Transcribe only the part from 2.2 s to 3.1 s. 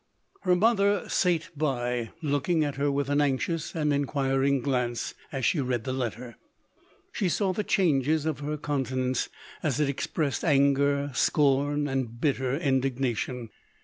looking at her with